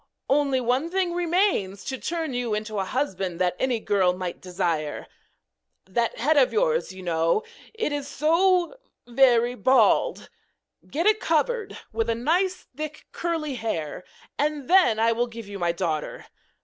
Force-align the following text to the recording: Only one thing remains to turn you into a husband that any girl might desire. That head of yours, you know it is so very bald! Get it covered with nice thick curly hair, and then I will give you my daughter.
Only 0.31 0.59
one 0.59 0.89
thing 0.89 1.13
remains 1.13 1.83
to 1.83 1.99
turn 1.99 2.33
you 2.33 2.55
into 2.55 2.79
a 2.79 2.85
husband 2.85 3.39
that 3.39 3.55
any 3.59 3.79
girl 3.79 4.13
might 4.17 4.41
desire. 4.41 5.05
That 5.85 6.17
head 6.17 6.37
of 6.37 6.51
yours, 6.51 6.91
you 6.91 7.03
know 7.03 7.43
it 7.75 7.91
is 7.91 8.07
so 8.07 8.73
very 9.05 9.53
bald! 9.53 10.31
Get 10.89 11.05
it 11.05 11.19
covered 11.19 11.77
with 11.93 12.09
nice 12.09 12.65
thick 12.75 13.09
curly 13.11 13.53
hair, 13.53 14.03
and 14.39 14.67
then 14.67 14.97
I 14.99 15.11
will 15.11 15.27
give 15.27 15.47
you 15.47 15.59
my 15.59 15.71
daughter. 15.71 16.25